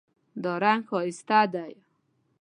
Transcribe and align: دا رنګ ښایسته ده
دا 0.43 0.53
رنګ 0.63 0.81
ښایسته 0.89 1.39
ده 1.53 1.65